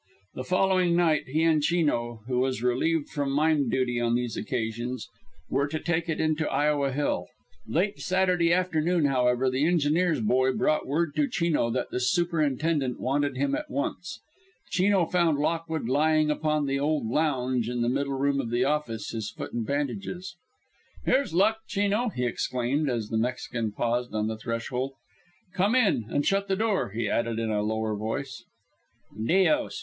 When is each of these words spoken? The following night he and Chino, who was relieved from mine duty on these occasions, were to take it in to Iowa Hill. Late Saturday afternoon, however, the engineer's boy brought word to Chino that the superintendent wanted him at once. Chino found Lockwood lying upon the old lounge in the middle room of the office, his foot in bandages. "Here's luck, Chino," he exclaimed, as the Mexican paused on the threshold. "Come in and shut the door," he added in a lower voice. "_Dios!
The 0.33 0.43
following 0.43 0.95
night 0.95 1.27
he 1.27 1.43
and 1.43 1.61
Chino, 1.61 2.21
who 2.25 2.39
was 2.39 2.63
relieved 2.63 3.09
from 3.09 3.31
mine 3.31 3.69
duty 3.69 3.99
on 4.01 4.15
these 4.15 4.35
occasions, 4.35 5.07
were 5.47 5.67
to 5.67 5.79
take 5.79 6.09
it 6.09 6.19
in 6.19 6.35
to 6.37 6.49
Iowa 6.49 6.91
Hill. 6.91 7.27
Late 7.67 7.99
Saturday 7.99 8.51
afternoon, 8.51 9.05
however, 9.05 9.47
the 9.47 9.67
engineer's 9.67 10.19
boy 10.19 10.53
brought 10.53 10.87
word 10.87 11.15
to 11.17 11.29
Chino 11.29 11.69
that 11.69 11.91
the 11.91 11.99
superintendent 11.99 12.99
wanted 12.99 13.37
him 13.37 13.53
at 13.53 13.69
once. 13.69 14.19
Chino 14.71 15.05
found 15.05 15.37
Lockwood 15.37 15.87
lying 15.87 16.31
upon 16.31 16.65
the 16.65 16.79
old 16.79 17.05
lounge 17.07 17.69
in 17.69 17.81
the 17.81 17.87
middle 17.87 18.17
room 18.17 18.41
of 18.41 18.49
the 18.49 18.65
office, 18.65 19.11
his 19.11 19.29
foot 19.29 19.53
in 19.53 19.63
bandages. 19.65 20.35
"Here's 21.05 21.31
luck, 21.31 21.59
Chino," 21.67 22.09
he 22.09 22.25
exclaimed, 22.25 22.89
as 22.89 23.09
the 23.09 23.19
Mexican 23.19 23.71
paused 23.71 24.15
on 24.15 24.25
the 24.25 24.37
threshold. 24.39 24.93
"Come 25.53 25.75
in 25.75 26.05
and 26.09 26.25
shut 26.25 26.47
the 26.47 26.55
door," 26.55 26.89
he 26.89 27.07
added 27.07 27.37
in 27.37 27.51
a 27.51 27.61
lower 27.61 27.95
voice. 27.95 28.43
"_Dios! 29.15 29.75